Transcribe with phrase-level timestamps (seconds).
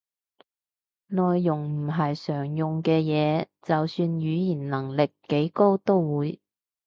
[1.09, 6.41] 內容唔係常用嘅嘢，就算語言能力幾高都會